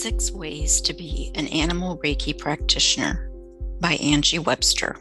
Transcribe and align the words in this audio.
Six 0.00 0.32
Ways 0.32 0.80
to 0.80 0.94
Be 0.94 1.30
an 1.34 1.46
Animal 1.48 1.98
Reiki 1.98 2.36
Practitioner 2.36 3.30
by 3.78 3.92
Angie 3.96 4.38
Webster. 4.38 4.96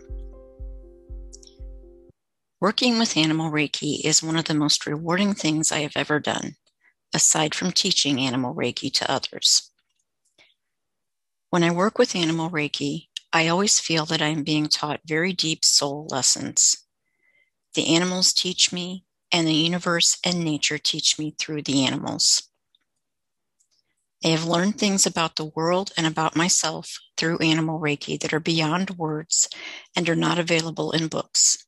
Working 2.60 3.00
with 3.00 3.16
animal 3.16 3.50
Reiki 3.50 4.04
is 4.04 4.22
one 4.22 4.36
of 4.36 4.46
the 4.46 4.54
most 4.54 4.86
rewarding 4.86 5.34
things 5.34 5.72
I 5.72 5.80
have 5.80 5.94
ever 5.96 6.20
done, 6.20 6.56
aside 7.14 7.56
from 7.56 7.72
teaching 7.72 8.20
animal 8.20 8.54
Reiki 8.54 8.94
to 8.96 9.10
others. 9.10 9.72
When 11.52 11.64
I 11.64 11.72
work 11.72 11.98
with 11.98 12.16
animal 12.16 12.50
Reiki, 12.50 13.08
I 13.32 13.48
always 13.48 13.80
feel 13.80 14.06
that 14.08 14.22
I 14.22 14.28
am 14.28 14.44
being 14.44 14.68
taught 14.68 15.00
very 15.06 15.32
deep 15.32 15.64
soul 15.64 16.06
lessons. 16.12 16.86
The 17.76 17.96
animals 17.96 18.34
teach 18.34 18.74
me, 18.74 19.06
and 19.32 19.48
the 19.48 19.54
universe 19.54 20.20
and 20.24 20.44
nature 20.44 20.78
teach 20.78 21.18
me 21.18 21.34
through 21.40 21.64
the 21.64 21.86
animals. 21.86 22.51
I 24.24 24.28
have 24.30 24.46
learned 24.46 24.78
things 24.78 25.08
about 25.08 25.36
the 25.36 25.46
world 25.46 25.92
and 25.98 26.06
about 26.06 26.36
myself 26.36 27.00
through 27.18 27.40
animal 27.40 27.80
Reiki 27.80 28.20
that 28.20 28.34
are 28.34 28.40
beyond 28.40 28.92
words 28.92 29.50
and 29.96 30.08
are 30.08 30.16
not 30.16 30.38
available 30.38 30.92
in 30.92 31.08
books. 31.08 31.66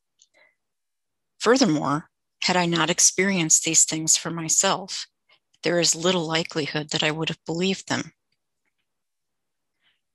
Furthermore, 1.40 2.10
had 2.42 2.56
I 2.56 2.66
not 2.66 2.90
experienced 2.90 3.64
these 3.64 3.84
things 3.84 4.16
for 4.16 4.30
myself, 4.30 5.06
there 5.64 5.80
is 5.80 5.96
little 5.96 6.26
likelihood 6.26 6.90
that 6.90 7.02
I 7.02 7.10
would 7.10 7.28
have 7.28 7.44
believed 7.44 7.88
them. 7.88 8.12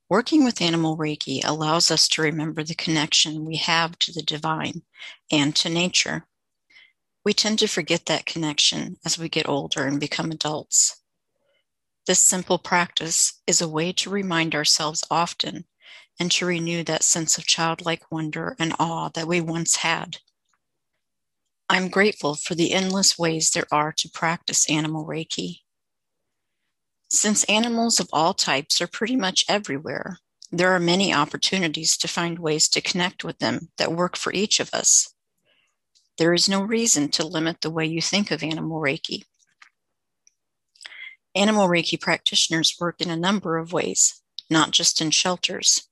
Working 0.08 0.42
with 0.42 0.62
animal 0.62 0.96
Reiki 0.96 1.40
allows 1.44 1.90
us 1.90 2.08
to 2.08 2.22
remember 2.22 2.64
the 2.64 2.74
connection 2.74 3.44
we 3.44 3.56
have 3.56 3.98
to 4.00 4.12
the 4.12 4.22
divine 4.22 4.82
and 5.30 5.54
to 5.56 5.68
nature. 5.68 6.26
We 7.24 7.34
tend 7.34 7.58
to 7.58 7.68
forget 7.68 8.06
that 8.06 8.26
connection 8.26 8.96
as 9.04 9.18
we 9.18 9.28
get 9.28 9.48
older 9.48 9.84
and 9.86 10.00
become 10.00 10.30
adults. 10.30 10.99
This 12.10 12.24
simple 12.24 12.58
practice 12.58 13.34
is 13.46 13.60
a 13.60 13.68
way 13.68 13.92
to 13.92 14.10
remind 14.10 14.52
ourselves 14.52 15.04
often 15.12 15.66
and 16.18 16.28
to 16.32 16.44
renew 16.44 16.82
that 16.82 17.04
sense 17.04 17.38
of 17.38 17.46
childlike 17.46 18.10
wonder 18.10 18.56
and 18.58 18.74
awe 18.80 19.10
that 19.10 19.28
we 19.28 19.40
once 19.40 19.76
had. 19.76 20.16
I'm 21.68 21.88
grateful 21.88 22.34
for 22.34 22.56
the 22.56 22.72
endless 22.72 23.16
ways 23.16 23.52
there 23.52 23.68
are 23.70 23.92
to 23.92 24.10
practice 24.10 24.68
animal 24.68 25.06
Reiki. 25.06 25.60
Since 27.08 27.44
animals 27.44 28.00
of 28.00 28.08
all 28.12 28.34
types 28.34 28.80
are 28.80 28.88
pretty 28.88 29.14
much 29.14 29.44
everywhere, 29.48 30.18
there 30.50 30.72
are 30.72 30.80
many 30.80 31.14
opportunities 31.14 31.96
to 31.98 32.08
find 32.08 32.40
ways 32.40 32.68
to 32.70 32.80
connect 32.80 33.22
with 33.22 33.38
them 33.38 33.70
that 33.78 33.92
work 33.92 34.16
for 34.16 34.32
each 34.32 34.58
of 34.58 34.74
us. 34.74 35.14
There 36.18 36.34
is 36.34 36.48
no 36.48 36.60
reason 36.60 37.10
to 37.10 37.24
limit 37.24 37.60
the 37.60 37.70
way 37.70 37.86
you 37.86 38.02
think 38.02 38.32
of 38.32 38.42
animal 38.42 38.80
Reiki. 38.80 39.26
Animal 41.34 41.68
Reiki 41.68 42.00
practitioners 42.00 42.76
work 42.80 43.00
in 43.00 43.10
a 43.10 43.16
number 43.16 43.56
of 43.56 43.72
ways, 43.72 44.20
not 44.48 44.72
just 44.72 45.00
in 45.00 45.10
shelters. 45.10 45.88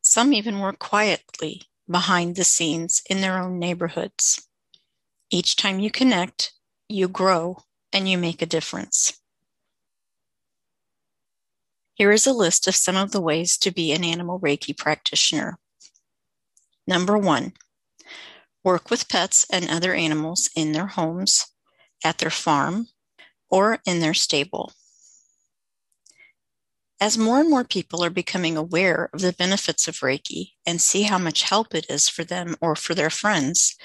Some 0.00 0.32
even 0.32 0.60
work 0.60 0.78
quietly 0.78 1.62
behind 1.90 2.36
the 2.36 2.44
scenes 2.44 3.02
in 3.08 3.20
their 3.20 3.38
own 3.38 3.58
neighborhoods. 3.58 4.48
Each 5.30 5.56
time 5.56 5.78
you 5.78 5.90
connect, 5.90 6.52
you 6.88 7.08
grow 7.08 7.62
and 7.92 8.08
you 8.08 8.16
make 8.16 8.40
a 8.40 8.46
difference. 8.46 9.18
Here 11.94 12.10
is 12.10 12.26
a 12.26 12.32
list 12.32 12.66
of 12.66 12.74
some 12.74 12.96
of 12.96 13.12
the 13.12 13.20
ways 13.20 13.58
to 13.58 13.70
be 13.70 13.92
an 13.92 14.02
animal 14.02 14.40
Reiki 14.40 14.76
practitioner. 14.76 15.58
Number 16.86 17.18
one, 17.18 17.52
work 18.64 18.90
with 18.90 19.08
pets 19.08 19.46
and 19.50 19.68
other 19.68 19.92
animals 19.92 20.48
in 20.56 20.72
their 20.72 20.86
homes, 20.86 21.46
at 22.02 22.18
their 22.18 22.30
farm, 22.30 22.88
or 23.52 23.78
in 23.86 24.00
their 24.00 24.14
stable. 24.14 24.72
As 26.98 27.18
more 27.18 27.40
and 27.40 27.50
more 27.50 27.64
people 27.64 28.02
are 28.04 28.10
becoming 28.10 28.56
aware 28.56 29.10
of 29.12 29.20
the 29.20 29.32
benefits 29.32 29.86
of 29.86 29.96
Reiki 29.96 30.52
and 30.64 30.80
see 30.80 31.02
how 31.02 31.18
much 31.18 31.42
help 31.42 31.74
it 31.74 31.86
is 31.90 32.08
for 32.08 32.24
them 32.24 32.56
or 32.60 32.74
for 32.74 32.94
their 32.94 33.10
friends, 33.10 33.76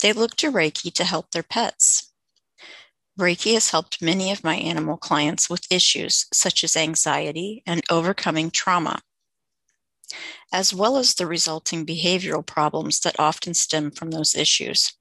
they 0.00 0.12
look 0.12 0.36
to 0.36 0.50
Reiki 0.50 0.92
to 0.94 1.04
help 1.04 1.32
their 1.32 1.42
pets. 1.42 2.12
Reiki 3.18 3.54
has 3.54 3.70
helped 3.70 4.00
many 4.00 4.30
of 4.30 4.44
my 4.44 4.54
animal 4.54 4.96
clients 4.96 5.50
with 5.50 5.70
issues 5.70 6.26
such 6.32 6.62
as 6.62 6.76
anxiety 6.76 7.64
and 7.66 7.82
overcoming 7.90 8.50
trauma, 8.50 9.00
as 10.52 10.72
well 10.72 10.96
as 10.96 11.14
the 11.14 11.26
resulting 11.26 11.84
behavioral 11.84 12.46
problems 12.46 13.00
that 13.00 13.18
often 13.18 13.54
stem 13.54 13.90
from 13.90 14.12
those 14.12 14.36
issues. 14.36 14.97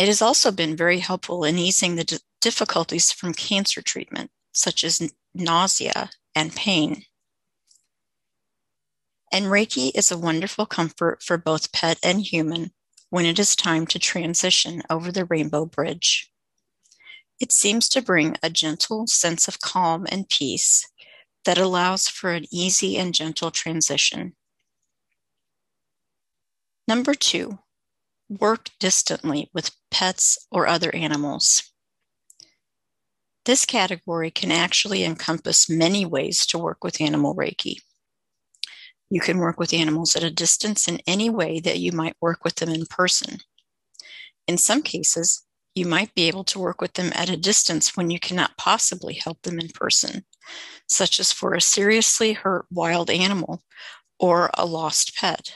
It 0.00 0.08
has 0.08 0.22
also 0.22 0.50
been 0.50 0.78
very 0.78 1.00
helpful 1.00 1.44
in 1.44 1.58
easing 1.58 1.96
the 1.96 2.04
d- 2.04 2.20
difficulties 2.40 3.12
from 3.12 3.34
cancer 3.34 3.82
treatment, 3.82 4.30
such 4.50 4.82
as 4.82 4.98
n- 4.98 5.10
nausea 5.34 6.08
and 6.34 6.56
pain. 6.56 7.04
And 9.30 9.44
Reiki 9.44 9.90
is 9.94 10.10
a 10.10 10.16
wonderful 10.16 10.64
comfort 10.64 11.22
for 11.22 11.36
both 11.36 11.72
pet 11.72 11.98
and 12.02 12.22
human 12.22 12.72
when 13.10 13.26
it 13.26 13.38
is 13.38 13.54
time 13.54 13.86
to 13.88 13.98
transition 13.98 14.82
over 14.88 15.12
the 15.12 15.26
rainbow 15.26 15.66
bridge. 15.66 16.32
It 17.38 17.52
seems 17.52 17.86
to 17.90 18.00
bring 18.00 18.36
a 18.42 18.48
gentle 18.48 19.06
sense 19.06 19.48
of 19.48 19.60
calm 19.60 20.06
and 20.10 20.26
peace 20.26 20.90
that 21.44 21.58
allows 21.58 22.08
for 22.08 22.30
an 22.30 22.46
easy 22.50 22.96
and 22.96 23.14
gentle 23.14 23.50
transition. 23.50 24.34
Number 26.88 27.12
two, 27.12 27.58
work 28.30 28.70
distantly 28.78 29.50
with 29.52 29.72
pets 29.90 30.38
or 30.50 30.66
other 30.66 30.94
animals. 30.94 31.64
This 33.44 33.66
category 33.66 34.30
can 34.30 34.52
actually 34.52 35.02
encompass 35.02 35.68
many 35.68 36.06
ways 36.06 36.46
to 36.46 36.58
work 36.58 36.84
with 36.84 37.00
animal 37.00 37.34
Reiki. 37.34 37.76
You 39.10 39.20
can 39.20 39.38
work 39.38 39.58
with 39.58 39.74
animals 39.74 40.14
at 40.14 40.22
a 40.22 40.30
distance 40.30 40.86
in 40.86 41.00
any 41.06 41.28
way 41.28 41.58
that 41.58 41.80
you 41.80 41.90
might 41.90 42.16
work 42.20 42.44
with 42.44 42.56
them 42.56 42.68
in 42.68 42.86
person. 42.86 43.38
In 44.46 44.56
some 44.56 44.82
cases, 44.82 45.42
you 45.74 45.86
might 45.86 46.14
be 46.14 46.28
able 46.28 46.44
to 46.44 46.58
work 46.58 46.80
with 46.80 46.94
them 46.94 47.10
at 47.14 47.28
a 47.28 47.36
distance 47.36 47.96
when 47.96 48.10
you 48.10 48.20
cannot 48.20 48.56
possibly 48.56 49.14
help 49.14 49.42
them 49.42 49.58
in 49.58 49.68
person, 49.68 50.24
such 50.86 51.18
as 51.18 51.32
for 51.32 51.54
a 51.54 51.60
seriously 51.60 52.34
hurt 52.34 52.66
wild 52.70 53.10
animal 53.10 53.62
or 54.20 54.50
a 54.54 54.66
lost 54.66 55.16
pet 55.16 55.54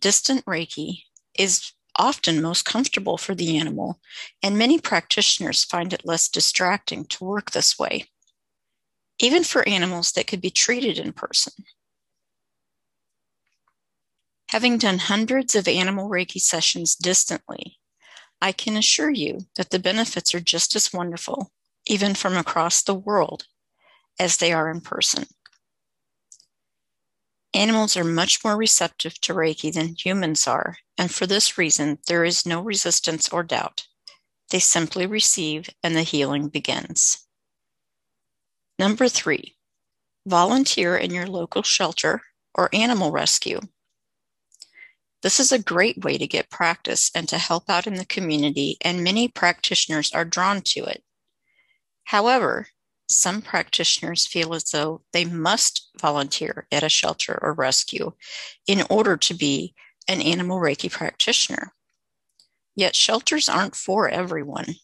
distant 0.00 0.44
Reiki 0.44 1.02
is 1.38 1.72
often 1.96 2.40
most 2.40 2.64
comfortable 2.64 3.18
for 3.18 3.34
the 3.34 3.58
animal, 3.58 4.00
and 4.42 4.56
many 4.56 4.78
practitioners 4.78 5.64
find 5.64 5.92
it 5.92 6.06
less 6.06 6.28
distracting 6.28 7.04
to 7.06 7.24
work 7.24 7.50
this 7.50 7.78
way, 7.78 8.06
even 9.18 9.44
for 9.44 9.68
animals 9.68 10.12
that 10.12 10.26
could 10.26 10.40
be 10.40 10.50
treated 10.50 10.98
in 10.98 11.12
person. 11.12 11.52
Having 14.48 14.78
done 14.78 14.98
hundreds 14.98 15.54
of 15.54 15.66
animal 15.66 16.10
Reiki 16.10 16.40
sessions 16.40 16.94
distantly, 16.94 17.78
I 18.40 18.52
can 18.52 18.76
assure 18.76 19.10
you 19.10 19.46
that 19.56 19.70
the 19.70 19.78
benefits 19.78 20.34
are 20.34 20.40
just 20.40 20.74
as 20.76 20.92
wonderful, 20.92 21.52
even 21.86 22.14
from 22.14 22.36
across 22.36 22.82
the 22.82 22.94
world, 22.94 23.46
as 24.18 24.36
they 24.38 24.52
are 24.52 24.70
in 24.70 24.80
person. 24.80 25.24
Animals 27.54 27.96
are 27.96 28.04
much 28.04 28.42
more 28.42 28.56
receptive 28.56 29.20
to 29.20 29.34
Reiki 29.34 29.72
than 29.72 29.94
humans 29.94 30.46
are, 30.46 30.78
and 30.96 31.12
for 31.12 31.26
this 31.26 31.58
reason, 31.58 31.98
there 32.06 32.24
is 32.24 32.46
no 32.46 32.62
resistance 32.62 33.28
or 33.28 33.42
doubt. 33.42 33.86
They 34.50 34.58
simply 34.58 35.06
receive 35.06 35.68
and 35.82 35.94
the 35.94 36.02
healing 36.02 36.48
begins. 36.48 37.26
Number 38.78 39.08
three, 39.08 39.56
volunteer 40.26 40.96
in 40.96 41.12
your 41.12 41.26
local 41.26 41.62
shelter 41.62 42.22
or 42.54 42.70
animal 42.72 43.10
rescue. 43.10 43.60
This 45.22 45.38
is 45.38 45.52
a 45.52 45.58
great 45.58 46.02
way 46.02 46.18
to 46.18 46.26
get 46.26 46.50
practice 46.50 47.10
and 47.14 47.28
to 47.28 47.38
help 47.38 47.70
out 47.70 47.86
in 47.86 47.94
the 47.94 48.04
community, 48.04 48.76
and 48.80 49.04
many 49.04 49.28
practitioners 49.28 50.10
are 50.12 50.24
drawn 50.24 50.62
to 50.62 50.84
it. 50.84 51.04
However, 52.04 52.68
some 53.08 53.42
practitioners 53.42 54.26
feel 54.26 54.54
as 54.54 54.64
though 54.64 55.02
they 55.12 55.24
must 55.24 55.90
volunteer 56.00 56.66
at 56.72 56.82
a 56.82 56.88
shelter 56.88 57.38
or 57.42 57.52
rescue 57.52 58.12
in 58.66 58.84
order 58.88 59.16
to 59.16 59.34
be 59.34 59.74
an 60.08 60.20
animal 60.20 60.58
Reiki 60.58 60.90
practitioner. 60.90 61.72
Yet 62.74 62.96
shelters 62.96 63.48
aren't 63.48 63.76
for 63.76 64.08
everyone. 64.08 64.76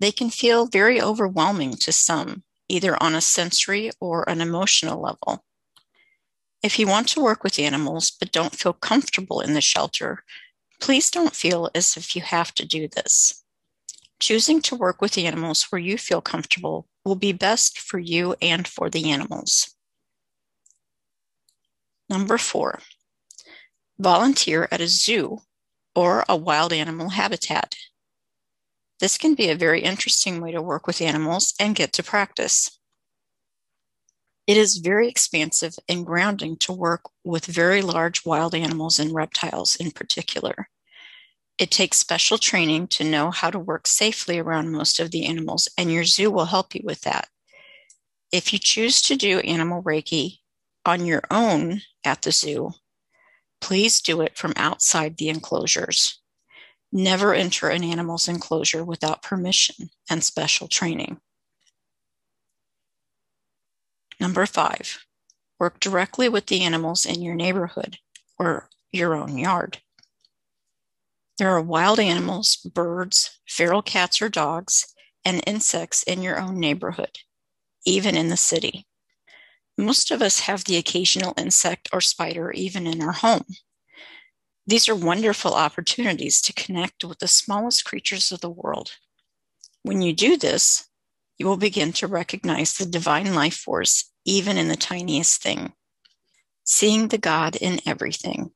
They 0.00 0.12
can 0.12 0.30
feel 0.30 0.66
very 0.66 1.00
overwhelming 1.00 1.76
to 1.78 1.92
some, 1.92 2.44
either 2.68 3.02
on 3.02 3.14
a 3.14 3.20
sensory 3.20 3.90
or 4.00 4.28
an 4.28 4.40
emotional 4.40 5.00
level. 5.00 5.44
If 6.62 6.78
you 6.78 6.86
want 6.86 7.08
to 7.08 7.22
work 7.22 7.44
with 7.44 7.58
animals 7.58 8.10
but 8.10 8.32
don't 8.32 8.54
feel 8.54 8.72
comfortable 8.72 9.40
in 9.40 9.54
the 9.54 9.60
shelter, 9.60 10.24
please 10.80 11.10
don't 11.10 11.34
feel 11.34 11.70
as 11.74 11.96
if 11.96 12.16
you 12.16 12.22
have 12.22 12.52
to 12.54 12.66
do 12.66 12.88
this. 12.88 13.44
Choosing 14.20 14.62
to 14.62 14.76
work 14.76 15.00
with 15.00 15.18
animals 15.18 15.64
where 15.64 15.80
you 15.80 15.98
feel 15.98 16.20
comfortable 16.20 16.88
will 17.04 17.16
be 17.16 17.32
best 17.32 17.78
for 17.78 17.98
you 17.98 18.34
and 18.40 18.66
for 18.66 18.88
the 18.88 19.10
animals. 19.10 19.74
Number 22.08 22.38
four, 22.38 22.80
volunteer 23.98 24.68
at 24.70 24.80
a 24.80 24.88
zoo 24.88 25.38
or 25.94 26.24
a 26.28 26.36
wild 26.36 26.72
animal 26.72 27.10
habitat. 27.10 27.76
This 29.00 29.18
can 29.18 29.34
be 29.34 29.48
a 29.48 29.56
very 29.56 29.82
interesting 29.82 30.40
way 30.40 30.52
to 30.52 30.62
work 30.62 30.86
with 30.86 31.00
animals 31.00 31.54
and 31.58 31.74
get 31.74 31.92
to 31.94 32.02
practice. 32.02 32.78
It 34.46 34.56
is 34.56 34.76
very 34.76 35.08
expansive 35.08 35.74
and 35.88 36.04
grounding 36.04 36.56
to 36.58 36.72
work 36.72 37.02
with 37.24 37.46
very 37.46 37.80
large 37.80 38.26
wild 38.26 38.54
animals 38.54 38.98
and 38.98 39.14
reptiles 39.14 39.76
in 39.76 39.90
particular. 39.90 40.68
It 41.56 41.70
takes 41.70 41.98
special 41.98 42.36
training 42.36 42.88
to 42.88 43.04
know 43.04 43.30
how 43.30 43.50
to 43.50 43.58
work 43.58 43.86
safely 43.86 44.38
around 44.38 44.72
most 44.72 44.98
of 44.98 45.12
the 45.12 45.24
animals, 45.24 45.68
and 45.78 45.92
your 45.92 46.04
zoo 46.04 46.30
will 46.30 46.46
help 46.46 46.74
you 46.74 46.80
with 46.84 47.02
that. 47.02 47.28
If 48.32 48.52
you 48.52 48.58
choose 48.58 49.00
to 49.02 49.14
do 49.14 49.38
animal 49.40 49.82
Reiki 49.82 50.38
on 50.84 51.06
your 51.06 51.22
own 51.30 51.82
at 52.04 52.22
the 52.22 52.32
zoo, 52.32 52.72
please 53.60 54.00
do 54.00 54.20
it 54.20 54.36
from 54.36 54.52
outside 54.56 55.16
the 55.16 55.28
enclosures. 55.28 56.20
Never 56.90 57.34
enter 57.34 57.68
an 57.68 57.84
animal's 57.84 58.26
enclosure 58.26 58.84
without 58.84 59.22
permission 59.22 59.90
and 60.10 60.24
special 60.24 60.66
training. 60.66 61.20
Number 64.20 64.46
five, 64.46 65.04
work 65.60 65.78
directly 65.78 66.28
with 66.28 66.46
the 66.46 66.62
animals 66.62 67.06
in 67.06 67.22
your 67.22 67.34
neighborhood 67.36 67.98
or 68.38 68.68
your 68.90 69.14
own 69.14 69.38
yard. 69.38 69.78
There 71.38 71.50
are 71.50 71.60
wild 71.60 71.98
animals, 71.98 72.56
birds, 72.56 73.40
feral 73.46 73.82
cats 73.82 74.22
or 74.22 74.28
dogs, 74.28 74.94
and 75.24 75.42
insects 75.46 76.02
in 76.04 76.22
your 76.22 76.40
own 76.40 76.60
neighborhood, 76.60 77.18
even 77.84 78.16
in 78.16 78.28
the 78.28 78.36
city. 78.36 78.86
Most 79.76 80.10
of 80.12 80.22
us 80.22 80.40
have 80.40 80.64
the 80.64 80.76
occasional 80.76 81.34
insect 81.36 81.88
or 81.92 82.00
spider 82.00 82.52
even 82.52 82.86
in 82.86 83.02
our 83.02 83.12
home. 83.12 83.44
These 84.66 84.88
are 84.88 84.94
wonderful 84.94 85.54
opportunities 85.54 86.40
to 86.42 86.52
connect 86.52 87.04
with 87.04 87.18
the 87.18 87.28
smallest 87.28 87.84
creatures 87.84 88.30
of 88.30 88.40
the 88.40 88.48
world. 88.50 88.92
When 89.82 90.00
you 90.00 90.12
do 90.12 90.36
this, 90.36 90.88
you 91.36 91.46
will 91.46 91.56
begin 91.56 91.92
to 91.94 92.06
recognize 92.06 92.74
the 92.74 92.86
divine 92.86 93.34
life 93.34 93.56
force 93.56 94.10
even 94.24 94.56
in 94.56 94.68
the 94.68 94.76
tiniest 94.76 95.42
thing, 95.42 95.72
seeing 96.64 97.08
the 97.08 97.18
God 97.18 97.56
in 97.56 97.80
everything. 97.84 98.52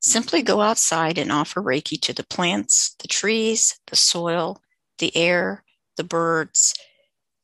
Simply 0.00 0.42
go 0.42 0.60
outside 0.60 1.18
and 1.18 1.32
offer 1.32 1.60
Reiki 1.60 2.00
to 2.02 2.12
the 2.12 2.22
plants, 2.22 2.94
the 3.00 3.08
trees, 3.08 3.80
the 3.88 3.96
soil, 3.96 4.62
the 4.98 5.16
air, 5.16 5.64
the 5.96 6.04
birds, 6.04 6.74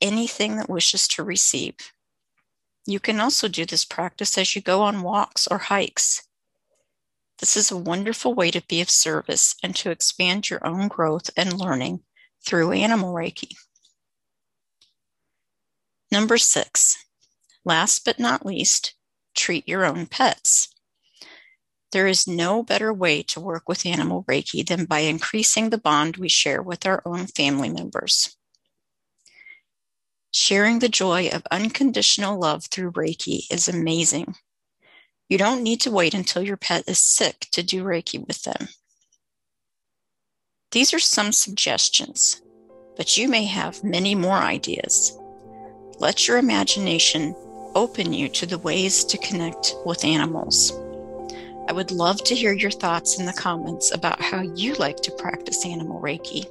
anything 0.01 0.57
that 0.57 0.71
wishes 0.71 1.09
to 1.09 1.25
receive. 1.25 1.75
You 2.87 3.01
can 3.01 3.19
also 3.21 3.49
do 3.49 3.65
this 3.65 3.85
practice 3.85 4.37
as 4.39 4.55
you 4.55 4.63
go 4.63 4.83
on 4.83 5.03
walks 5.03 5.47
or 5.47 5.59
hikes. 5.59 6.29
This 7.39 7.57
is 7.57 7.71
a 7.71 7.77
wonderful 7.77 8.35
way 8.35 8.51
to 8.51 8.63
be 8.63 8.81
of 8.81 8.91
service 8.91 9.57
and 9.63 9.75
to 9.77 9.91
expand 9.91 10.49
your 10.49 10.65
own 10.65 10.89
growth 10.89 11.31
and 11.37 11.59
learning 11.59 12.01
through 12.47 12.73
animal 12.73 13.13
Reiki. 13.13 13.57
Number 16.13 16.39
six, 16.39 17.05
last 17.65 18.05
but 18.05 18.21
not 18.21 18.47
least, 18.47 18.95
treat 19.35 19.67
your 19.67 19.85
own 19.85 20.07
pets. 20.07 20.69
There 21.95 22.09
is 22.09 22.27
no 22.27 22.65
better 22.65 22.93
way 22.93 23.23
to 23.23 23.39
work 23.39 23.69
with 23.69 23.87
animal 23.87 24.25
Reiki 24.25 24.67
than 24.67 24.85
by 24.85 24.99
increasing 24.99 25.71
the 25.71 25.79
bond 25.79 26.17
we 26.17 26.29
share 26.29 26.61
with 26.61 26.85
our 26.87 27.01
own 27.07 27.29
family 27.29 27.69
members. 27.69 28.37
Sharing 30.33 30.81
the 30.81 30.89
joy 30.89 31.29
of 31.29 31.47
unconditional 31.53 32.37
love 32.37 32.65
through 32.65 32.91
Reiki 32.91 33.43
is 33.49 33.69
amazing. 33.69 34.35
You 35.29 35.39
don't 35.39 35.63
need 35.63 35.81
to 35.83 35.93
wait 35.93 36.15
until 36.15 36.43
your 36.43 36.57
pet 36.57 36.83
is 36.89 36.99
sick 36.99 37.47
to 37.53 37.63
do 37.63 37.85
Reiki 37.85 38.27
with 38.27 38.43
them. 38.43 38.67
These 40.73 40.93
are 40.93 40.99
some 40.99 41.31
suggestions, 41.31 42.43
but 42.97 43.17
you 43.17 43.29
may 43.29 43.45
have 43.45 43.85
many 43.85 44.17
more 44.17 44.39
ideas. 44.39 45.17
Let 46.01 46.27
your 46.27 46.39
imagination 46.39 47.37
open 47.77 48.13
you 48.13 48.29
to 48.31 48.47
the 48.47 48.59
ways 48.59 49.05
to 49.05 49.19
connect 49.19 49.77
with 49.87 50.05
animals. 50.05 50.73
I 51.67 51.73
would 51.73 51.91
love 51.91 52.23
to 52.25 52.35
hear 52.35 52.53
your 52.53 52.71
thoughts 52.71 53.19
in 53.19 53.27
the 53.27 53.33
comments 53.33 53.93
about 53.93 54.21
how 54.21 54.43
you 54.43 54.75
like 54.75 54.99
to 54.99 55.11
practice 55.13 55.65
animal 55.65 56.01
Reiki. 56.01 56.47